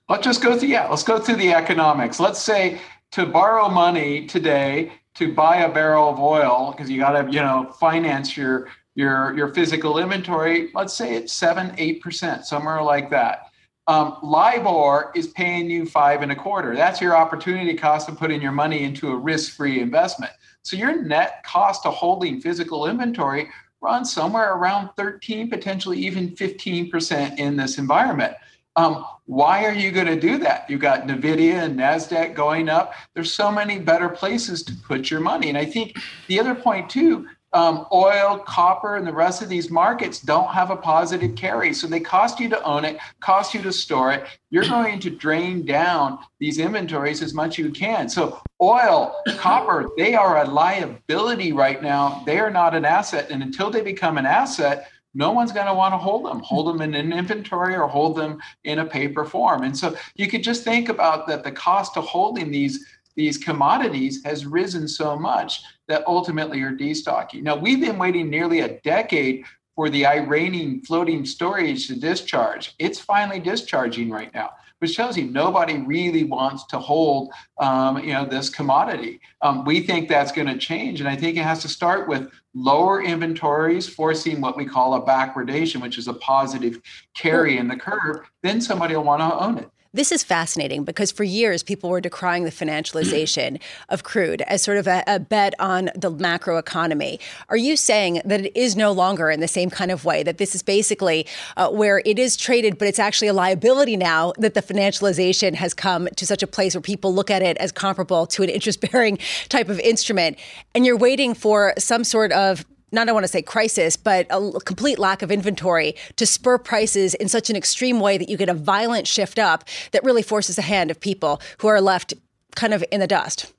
[0.09, 2.19] Let's just go through, yeah, let's go through the economics.
[2.19, 2.79] Let's say
[3.11, 7.41] to borrow money today to buy a barrel of oil, because you got to, you
[7.41, 13.09] know, finance your your your physical inventory, let's say it's seven, eight percent, somewhere like
[13.09, 13.45] that.
[13.87, 16.75] Um, LIBOR is paying you five and a quarter.
[16.75, 20.31] That's your opportunity cost of putting your money into a risk-free investment.
[20.61, 23.49] So your net cost of holding physical inventory
[23.81, 28.33] runs somewhere around 13, potentially even 15% in this environment.
[28.75, 30.69] Um, why are you going to do that?
[30.69, 32.93] You've got NVIDIA and NASDAQ going up.
[33.13, 35.49] There's so many better places to put your money.
[35.49, 39.69] And I think the other point, too, um, oil, copper, and the rest of these
[39.69, 41.73] markets don't have a positive carry.
[41.73, 44.25] So they cost you to own it, cost you to store it.
[44.49, 48.07] You're going to drain down these inventories as much as you can.
[48.07, 52.23] So oil, copper, they are a liability right now.
[52.25, 53.29] They are not an asset.
[53.31, 56.67] And until they become an asset, no one's going to want to hold them hold
[56.67, 60.43] them in an inventory or hold them in a paper form and so you could
[60.43, 62.85] just think about that the cost of holding these
[63.19, 67.43] these commodities has risen so much that ultimately you're destocking.
[67.43, 69.43] Now, we've been waiting nearly a decade
[69.75, 72.75] for the Iranian floating storage to discharge.
[72.79, 78.13] It's finally discharging right now, which tells you nobody really wants to hold, um, you
[78.13, 79.21] know, this commodity.
[79.41, 82.29] Um, we think that's going to change, and I think it has to start with
[82.53, 86.81] lower inventories, forcing what we call a backwardation, which is a positive
[87.13, 88.21] carry in the curve.
[88.41, 89.69] Then somebody will want to own it.
[89.91, 94.77] This is fascinating because for years people were decrying the financialization of crude as sort
[94.77, 97.19] of a, a, bet on the macro economy.
[97.49, 100.37] Are you saying that it is no longer in the same kind of way, that
[100.37, 101.25] this is basically
[101.57, 105.73] uh, where it is traded, but it's actually a liability now that the financialization has
[105.73, 108.81] come to such a place where people look at it as comparable to an interest
[108.91, 109.17] bearing
[109.49, 110.37] type of instrument?
[110.75, 114.51] And you're waiting for some sort of not I want to say crisis, but a
[114.65, 118.49] complete lack of inventory to spur prices in such an extreme way that you get
[118.49, 122.13] a violent shift up that really forces a hand of people who are left
[122.55, 123.53] kind of in the dust.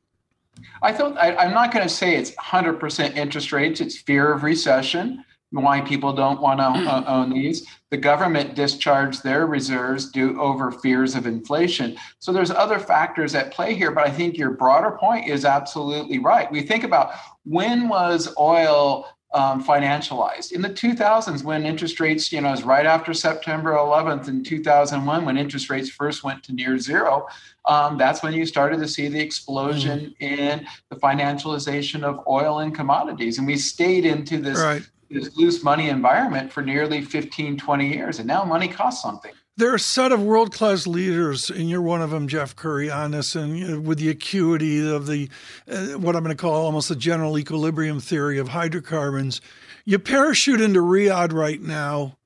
[0.83, 3.81] I thought I, am not going to say it's 100% interest rates.
[3.81, 5.25] It's fear of recession.
[5.53, 7.67] Why people don't want to own these.
[7.91, 11.97] The government discharged their reserves due over fears of inflation.
[12.21, 16.19] So there's other factors at play here, but I think your broader point is absolutely
[16.19, 16.51] right.
[16.51, 17.15] We think about
[17.45, 20.53] when was oil um, financialized.
[20.53, 25.25] In the 2000s, when interest rates, you know, was right after September 11th in 2001,
[25.25, 27.29] when interest rates first went to near zero,
[27.67, 30.27] um, that's when you started to see the explosion mm.
[30.27, 33.39] in the financialization of oil and commodities.
[33.39, 34.83] And we stayed into this, right.
[35.11, 38.19] this loose money environment for nearly 15, 20 years.
[38.19, 41.83] And now money costs something there are a set of world class leaders, and you're
[41.83, 45.29] one of them, Jeff Currie, on this, and you know, with the acuity of the
[45.71, 49.41] uh, what I'm going to call almost the general equilibrium theory of hydrocarbons.
[49.85, 52.17] You parachute into Riyadh right now,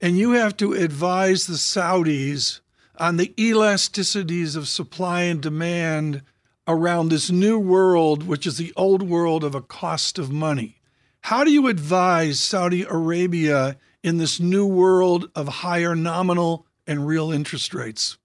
[0.00, 2.60] and you have to advise the Saudis
[2.96, 6.22] on the elasticities of supply and demand
[6.66, 10.80] around this new world, which is the old world of a cost of money.
[11.22, 17.30] How do you advise Saudi Arabia in this new world of higher nominal and real
[17.30, 18.18] interest rates?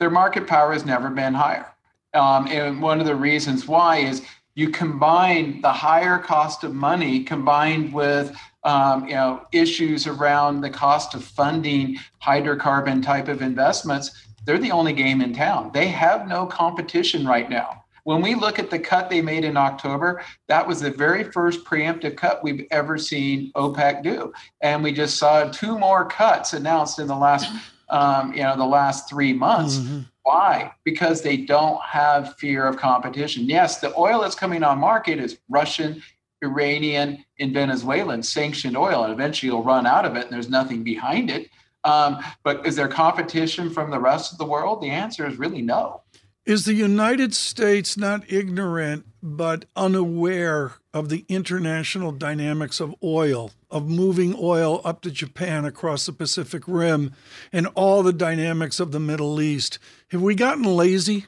[0.00, 1.66] Their market power has never been higher.
[2.12, 4.22] Um, and one of the reasons why is
[4.54, 10.70] you combine the higher cost of money combined with um, you know issues around the
[10.70, 16.26] cost of funding hydrocarbon type of investments they're the only game in town they have
[16.26, 20.66] no competition right now when we look at the cut they made in October, that
[20.66, 25.44] was the very first preemptive cut we've ever seen OPEC do, and we just saw
[25.50, 27.50] two more cuts announced in the last,
[27.88, 29.78] um, you know, the last three months.
[29.78, 30.00] Mm-hmm.
[30.22, 30.72] Why?
[30.84, 33.44] Because they don't have fear of competition.
[33.44, 36.02] Yes, the oil that's coming on market is Russian,
[36.42, 40.82] Iranian, and Venezuelan sanctioned oil, and eventually you'll run out of it, and there's nothing
[40.82, 41.50] behind it.
[41.84, 44.82] Um, but is there competition from the rest of the world?
[44.82, 46.00] The answer is really no.
[46.46, 53.88] Is the United States not ignorant but unaware of the international dynamics of oil, of
[53.88, 57.12] moving oil up to Japan across the Pacific Rim,
[57.50, 59.78] and all the dynamics of the Middle East?
[60.08, 61.24] Have we gotten lazy?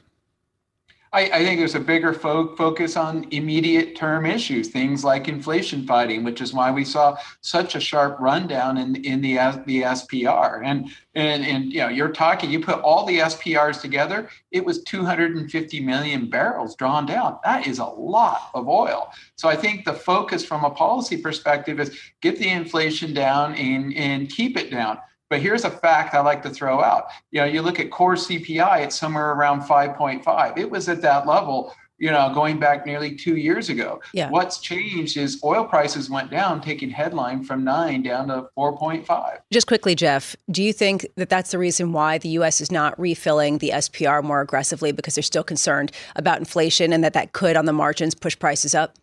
[1.17, 5.83] I, I, think there's a bigger fo- focus on immediate term issues, things like inflation
[5.87, 9.33] fighting, which is why we saw such a sharp rundown in in the
[9.65, 10.61] the SPR.
[10.63, 14.83] And and and you know, you're talking, you put all the SPRs together, it was
[14.83, 17.39] 250 million barrels drawn down.
[17.43, 19.11] That is a lot of oil.
[19.37, 23.91] So I think the focus from a policy perspective is get the inflation down and
[23.95, 24.99] and keep it down.
[25.29, 27.07] But here's a fact I like to throw out.
[27.31, 30.57] You know, you look at core CPI, it's somewhere around 5.5.
[30.57, 33.99] It was at that level, you know, going back nearly two years ago.
[34.13, 34.29] Yeah.
[34.29, 39.39] What's changed is oil prices went down, taking headline from nine down to 4.5.
[39.51, 42.61] Just quickly, Jeff, do you think that that's the reason why the U.S.
[42.61, 47.13] is not refilling the SPR more aggressively because they're still concerned about inflation and that
[47.13, 48.95] that could, on the margins, push prices up?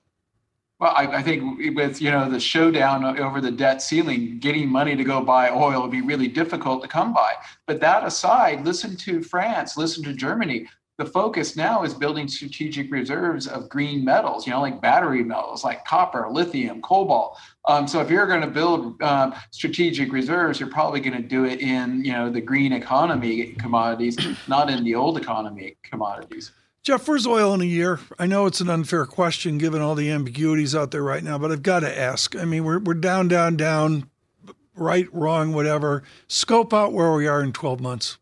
[0.84, 4.94] Well, I, I, think with you know the showdown over the debt ceiling, getting money
[4.94, 7.32] to go buy oil would be really difficult to come by.
[7.66, 10.66] But that aside, listen to France, listen to Germany.
[10.98, 15.64] The focus now is building strategic reserves of green metals, you know, like battery metals,
[15.64, 17.38] like copper, lithium, cobalt.
[17.64, 21.46] Um, so if you're going to build um, strategic reserves, you're probably going to do
[21.46, 24.18] it in you know the green economy commodities,
[24.48, 26.52] not in the old economy commodities.
[26.84, 27.98] Jeff, where's oil in a year?
[28.18, 31.50] I know it's an unfair question given all the ambiguities out there right now, but
[31.50, 32.36] I've got to ask.
[32.36, 34.10] I mean, we're, we're down, down, down,
[34.76, 36.02] right, wrong, whatever.
[36.28, 38.18] Scope out where we are in 12 months.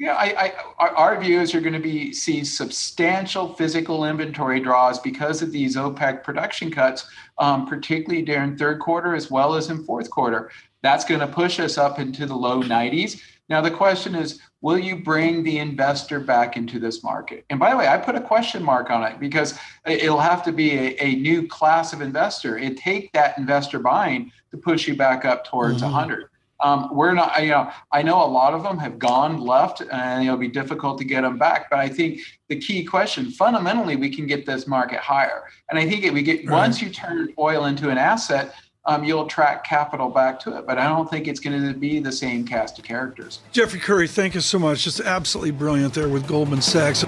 [0.00, 4.98] Yeah, I, I, our view is you're going to be see substantial physical inventory draws
[4.98, 7.06] because of these OPEC production cuts,
[7.38, 10.50] um, particularly during third quarter as well as in fourth quarter.
[10.82, 13.20] That's going to push us up into the low 90s.
[13.50, 17.44] Now, the question is, will you bring the investor back into this market?
[17.50, 20.52] And by the way, I put a question mark on it because it'll have to
[20.52, 22.56] be a, a new class of investor.
[22.56, 25.92] It take that investor buying to push you back up towards mm-hmm.
[25.92, 26.26] 100.
[26.62, 30.24] Um, we're not, you know, I know a lot of them have gone left and
[30.24, 31.70] it'll be difficult to get them back.
[31.70, 35.44] But I think the key question, fundamentally, we can get this market higher.
[35.70, 36.58] And I think if we get, right.
[36.58, 38.54] once you turn oil into an asset,
[38.90, 40.66] um, you'll attract capital back to it.
[40.66, 43.38] But I don't think it's going to be the same cast of characters.
[43.52, 44.82] Jeffrey Currie, thank you so much.
[44.82, 47.04] Just absolutely brilliant there with Goldman Sachs.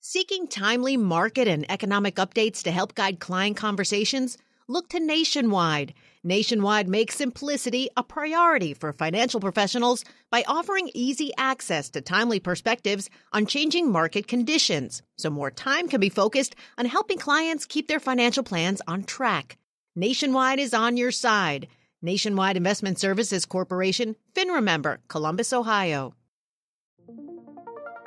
[0.00, 4.36] Seeking timely market and economic updates to help guide client conversations?
[4.68, 5.94] Look to Nationwide.
[6.26, 13.08] Nationwide makes simplicity a priority for financial professionals by offering easy access to timely perspectives
[13.32, 18.00] on changing market conditions, so more time can be focused on helping clients keep their
[18.00, 19.56] financial plans on track.
[19.94, 21.68] Nationwide is on your side.
[22.02, 26.12] Nationwide Investment Services Corporation, FINRA member, Columbus, Ohio.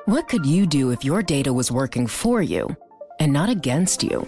[0.08, 2.76] What could you do if your data was working for you
[3.18, 4.28] and not against you?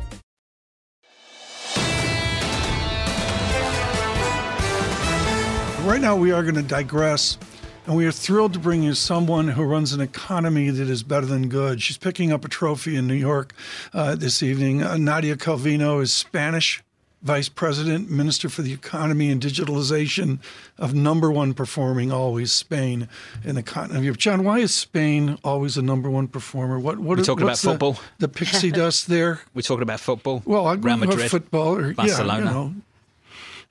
[5.83, 7.39] Right now, we are going to digress,
[7.87, 11.25] and we are thrilled to bring you someone who runs an economy that is better
[11.25, 11.81] than good.
[11.81, 13.53] She's picking up a trophy in New York
[13.91, 14.83] uh, this evening.
[14.83, 16.83] Uh, Nadia Calvino is Spanish
[17.23, 20.39] Vice President, Minister for the Economy and Digitalization
[20.77, 23.07] of number one performing always Spain
[23.43, 24.19] in the continent of Europe.
[24.19, 26.79] John, why is Spain always a number one performer?
[26.79, 27.97] What what we talking about the, football?
[28.19, 29.41] The pixie dust there.
[29.53, 30.41] We're talking about football.
[30.45, 32.33] Well, I Real Madrid, football or Barcelona.
[32.33, 32.75] Yeah, you know,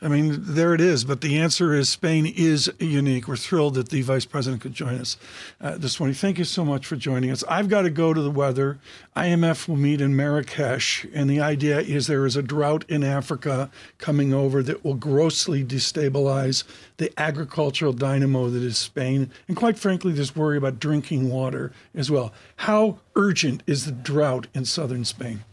[0.02, 1.04] I mean, there it is.
[1.04, 3.28] But the answer is Spain is unique.
[3.28, 5.18] We're thrilled that the vice president could join us
[5.60, 6.14] uh, this morning.
[6.14, 7.44] Thank you so much for joining us.
[7.46, 8.78] I've got to go to the weather.
[9.14, 13.70] IMF will meet in Marrakesh, and the idea is there is a drought in Africa
[13.98, 16.64] coming over that will grossly destabilize
[16.96, 19.30] the agricultural dynamo that is Spain.
[19.48, 22.32] And quite frankly, there's worry about drinking water as well.
[22.56, 25.44] How urgent is the drought in southern Spain?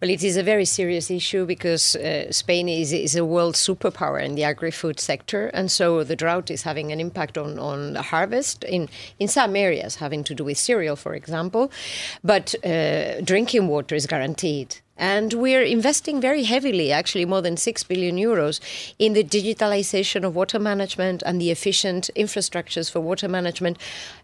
[0.00, 4.22] Well, it is a very serious issue because uh, Spain is, is a world superpower
[4.22, 8.02] in the agri-food sector, and so the drought is having an impact on, on the
[8.02, 8.88] harvest in,
[9.18, 11.70] in some areas, having to do with cereal, for example.
[12.22, 14.76] But uh, drinking water is guaranteed.
[14.96, 18.60] And we're investing very heavily, actually more than 6 billion euros,
[18.98, 23.78] in the digitalization of water management and the efficient infrastructures for water management.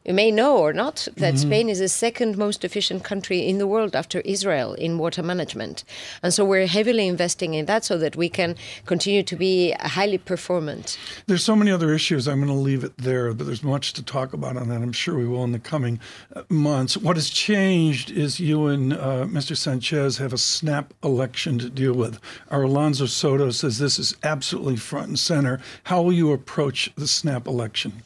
[0.05, 1.49] You may know or not that mm-hmm.
[1.49, 5.85] Spain is the second most efficient country in the world after Israel in water management.
[6.23, 10.17] And so we're heavily investing in that so that we can continue to be highly
[10.17, 10.97] performant.
[11.27, 12.27] There's so many other issues.
[12.27, 14.81] I'm going to leave it there, but there's much to talk about on that.
[14.81, 16.01] I'm sure we will in the coming
[16.35, 16.97] uh, months.
[16.97, 19.55] What has changed is you and uh, Mr.
[19.55, 22.19] Sanchez have a snap election to deal with.
[22.51, 25.61] Our Alonso Soto says this is absolutely front and center.
[25.85, 28.03] How will you approach the snap election?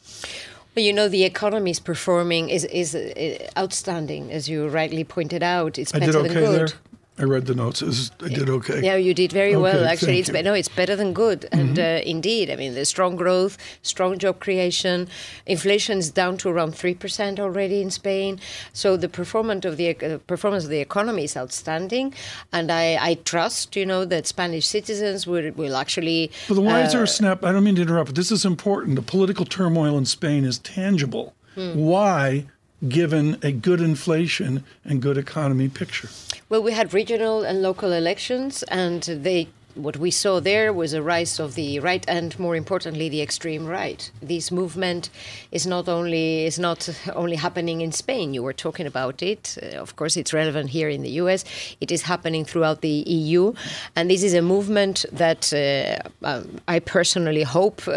[0.75, 5.41] Well, you know, the economy is performing is is uh, outstanding, as you rightly pointed
[5.41, 5.79] out.
[5.79, 6.69] It's better okay than good.
[6.69, 6.77] There?
[7.17, 7.81] I read the notes.
[8.21, 8.81] I did okay.
[8.83, 9.85] Yeah, you did very okay, well.
[9.85, 10.43] Actually, it's you.
[10.43, 11.47] no, it's better than good.
[11.51, 12.07] And mm-hmm.
[12.07, 15.07] uh, indeed, I mean, the strong growth, strong job creation,
[15.45, 18.41] inflation is down to around three percent already in Spain.
[18.73, 22.13] So the performance of the uh, performance of the economy is outstanding,
[22.51, 26.31] and I, I trust, you know, that Spanish citizens will will actually.
[26.49, 27.45] But why uh, is there a snap?
[27.45, 28.97] I don't mean to interrupt, but this is important.
[28.97, 31.33] The political turmoil in Spain is tangible.
[31.55, 31.75] Hmm.
[31.75, 32.47] Why?
[32.87, 36.09] Given a good inflation and good economy picture?
[36.49, 41.01] Well, we had regional and local elections, and they what we saw there was a
[41.01, 44.09] rise of the right and more importantly the extreme right.
[44.21, 45.09] This movement
[45.51, 49.57] is not only is not only happening in Spain you were talking about it.
[49.61, 51.43] Uh, of course it's relevant here in the US
[51.81, 53.53] it is happening throughout the EU
[53.95, 57.91] and this is a movement that uh, um, I personally hope uh,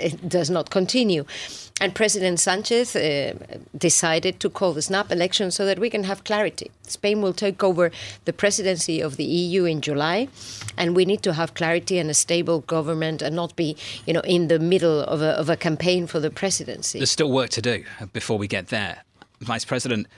[0.00, 1.24] it does not continue
[1.80, 3.34] and President Sanchez uh,
[3.76, 6.70] decided to call the snap election so that we can have clarity.
[6.82, 7.90] Spain will take over
[8.24, 10.28] the presidency of the EU in July,
[10.76, 13.76] and we need to have clarity and a stable government and not be,
[14.06, 16.98] you know, in the middle of a, of a campaign for the presidency.
[16.98, 19.04] There's still work to do before we get there.
[19.40, 20.08] Vice President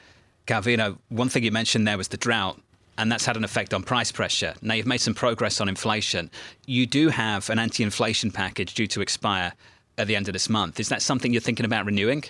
[0.47, 2.61] Calvino, one thing you mentioned there was the drought
[2.99, 4.55] and that's had an effect on price pressure.
[4.61, 6.31] Now, you've made some progress on inflation.
[6.67, 9.55] You do have an anti inflation package due to expire
[9.99, 10.81] at the end of this month.
[10.81, 12.25] Is that something you're thinking about renewing?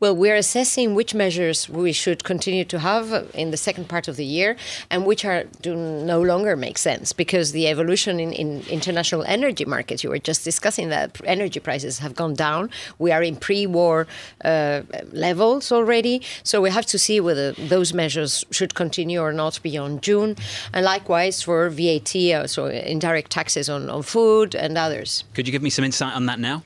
[0.00, 4.16] Well, we're assessing which measures we should continue to have in the second part of
[4.16, 4.56] the year
[4.90, 9.64] and which are do no longer make sense because the evolution in, in international energy
[9.64, 12.70] markets, you were just discussing that energy prices have gone down.
[12.98, 14.06] We are in pre war
[14.44, 14.82] uh,
[15.12, 16.22] levels already.
[16.42, 20.36] So we have to see whether those measures should continue or not beyond June.
[20.72, 25.24] And likewise for VAT, uh, so indirect taxes on, on food and others.
[25.34, 26.64] Could you give me some insight on that now?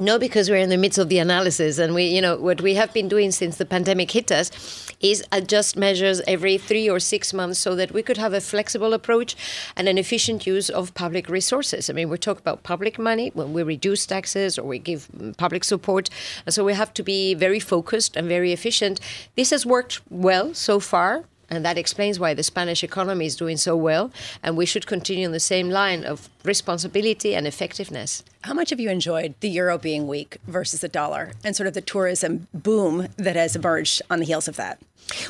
[0.00, 2.72] No, because we're in the midst of the analysis, and we, you know, what we
[2.74, 4.50] have been doing since the pandemic hit us
[4.98, 8.94] is adjust measures every three or six months so that we could have a flexible
[8.94, 9.36] approach
[9.76, 11.90] and an efficient use of public resources.
[11.90, 15.64] I mean, we talk about public money when we reduce taxes or we give public
[15.64, 16.08] support,
[16.46, 19.00] and so we have to be very focused and very efficient.
[19.36, 21.24] This has worked well so far.
[21.52, 24.12] And that explains why the Spanish economy is doing so well.
[24.40, 28.22] And we should continue on the same line of responsibility and effectiveness.
[28.42, 31.74] How much have you enjoyed the euro being weak versus the dollar and sort of
[31.74, 34.78] the tourism boom that has emerged on the heels of that?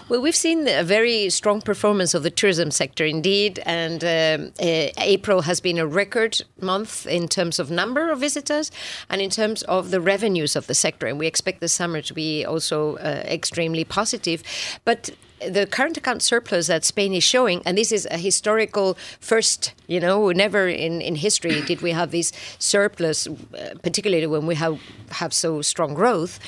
[0.08, 4.90] Well, we've seen a very strong performance of the tourism sector indeed, and um, uh,
[4.98, 8.70] April has been a record month in terms of number of visitors
[9.08, 11.06] and in terms of the revenues of the sector.
[11.06, 14.42] And we expect the summer to be also uh, extremely positive.
[14.84, 15.11] But
[15.46, 20.00] the current account surplus that Spain is showing, and this is a historical first, you
[20.00, 24.80] know, never in, in history did we have this surplus, uh, particularly when we have,
[25.11, 26.38] have so strong growth.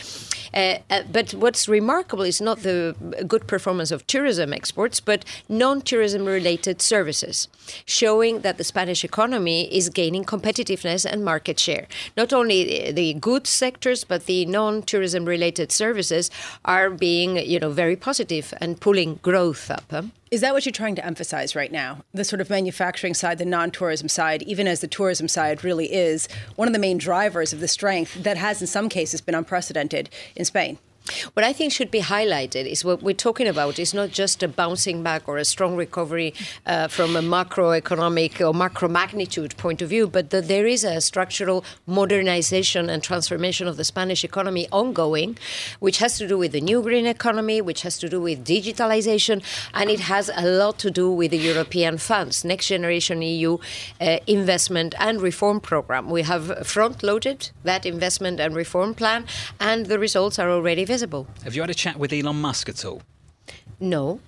[0.55, 2.94] Uh, uh, but what's remarkable is not the
[3.26, 7.48] good performance of tourism exports, but non tourism related services,
[7.86, 11.86] showing that the Spanish economy is gaining competitiveness and market share.
[12.16, 16.30] Not only the goods sectors, but the non tourism related services
[16.64, 19.84] are being, you know, very positive and pulling growth up.
[19.90, 20.03] Huh?
[20.33, 22.07] Is that what you're trying to emphasize right now?
[22.14, 25.93] The sort of manufacturing side, the non tourism side, even as the tourism side really
[25.93, 26.26] is
[26.57, 30.09] one of the main drivers of the strength that has, in some cases, been unprecedented
[30.35, 30.78] in Spain?
[31.34, 34.48] What I think should be highlighted is what we're talking about is not just a
[34.48, 36.32] bouncing back or a strong recovery
[36.64, 41.00] uh, from a macroeconomic or macro magnitude point of view, but that there is a
[41.00, 45.36] structural modernization and transformation of the Spanish economy ongoing,
[45.80, 49.42] which has to do with the new green economy, which has to do with digitalization,
[49.74, 53.59] and it has a lot to do with the European funds, Next Generation EU
[54.00, 56.09] uh, investment and reform program.
[56.09, 59.26] We have front loaded that investment and reform plan,
[59.59, 61.26] and the results are already visible.
[61.45, 63.01] Have you had a chat with Elon Musk at all?
[63.80, 64.20] No.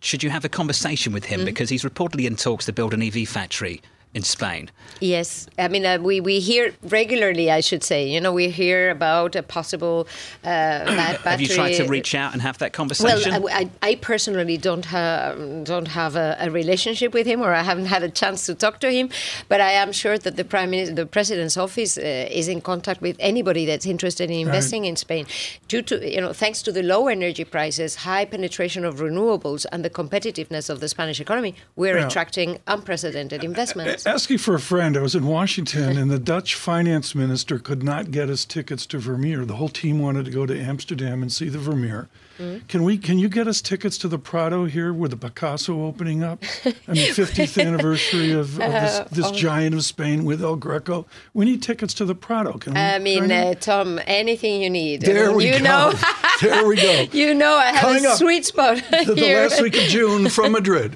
[0.00, 1.40] Should you have a conversation with him?
[1.42, 1.44] Mm.
[1.44, 3.80] Because he's reportedly in talks to build an EV factory
[4.14, 4.70] in Spain.
[5.00, 7.50] Yes, I mean uh, we we hear regularly.
[7.50, 10.08] I should say, you know, we hear about a possible
[10.42, 11.30] uh, bad battery.
[11.30, 13.30] Have you tried to reach out and have that conversation?
[13.42, 17.62] Well, I, I personally don't have don't have a, a, relationship with him, or I
[17.62, 19.10] haven't had a chance to talk to him.
[19.48, 23.00] But I am sure that the prime minister, the president's office, uh, is in contact
[23.00, 24.88] with anybody that's interested in investing right.
[24.88, 25.26] in Spain.
[25.68, 29.84] Due to you know, thanks to the low energy prices, high penetration of renewables, and
[29.84, 32.06] the competitiveness of the Spanish economy, we're Yeah.
[32.06, 33.97] attracting unprecedented investments.
[34.06, 38.10] Asking for a friend, I was in Washington and the Dutch finance minister could not
[38.10, 39.44] get us tickets to Vermeer.
[39.44, 42.08] The whole team wanted to go to Amsterdam and see the Vermeer.
[42.38, 42.66] Mm.
[42.68, 42.96] Can we?
[42.98, 46.42] Can you get us tickets to the Prado here, with the Picasso opening up?
[46.64, 49.32] I mean, 50th anniversary of, of this, Uh, this oh.
[49.34, 51.06] giant of Spain with El Greco.
[51.34, 52.52] We need tickets to the Prado.
[52.58, 52.80] Can we?
[52.80, 53.54] I mean, uh.
[53.54, 55.02] Tom, anything you need.
[55.02, 55.64] There we you go.
[55.64, 55.92] know,
[56.42, 57.06] there we go.
[57.12, 60.28] you know, I have Coming a up, sweet spot The, the last week of June
[60.28, 60.94] from Madrid.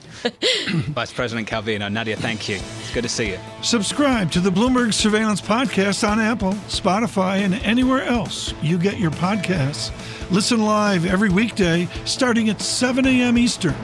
[0.69, 2.57] Vice President Calvino, Nadia, thank you.
[2.57, 3.39] It's good to see you.
[3.63, 9.11] Subscribe to the Bloomberg Surveillance Podcast on Apple, Spotify, and anywhere else you get your
[9.11, 9.91] podcasts.
[10.33, 13.37] Listen live every weekday starting at 7 a.m.
[13.37, 13.75] Eastern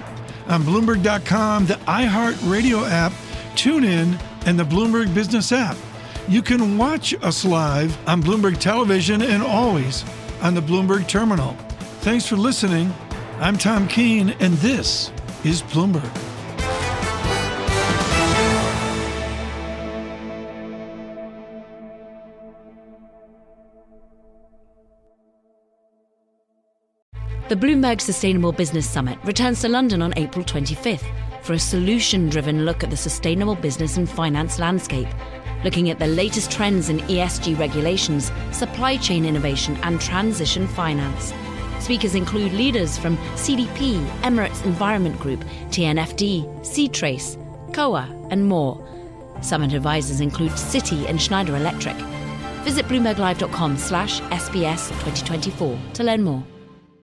[0.47, 3.13] on Bloomberg.com, the iHeartRadio app,
[3.55, 5.77] TuneIn, and the Bloomberg Business app.
[6.27, 10.07] You can watch us live on Bloomberg Television and always
[10.41, 11.53] on the Bloomberg Terminal.
[12.01, 12.95] Thanks for listening.
[13.41, 15.13] I'm Tom Keene, and this
[15.45, 16.38] is Bloomberg.
[27.49, 31.07] The Bloomberg Sustainable Business Summit returns to London on April 25th
[31.41, 35.09] for a solution driven look at the sustainable business and finance landscape,
[35.65, 41.33] looking at the latest trends in ESG regulations, supply chain innovation, and transition finance.
[41.81, 45.41] Speakers include leaders from CDP, Emirates Environment Group,
[45.71, 47.39] TNFD, C-Trace,
[47.73, 48.87] COA, and more.
[49.41, 51.97] Summit advisors include Citi and Schneider Electric.
[52.67, 56.45] Visit bloomberglive.com slash SBS 2024 to learn more.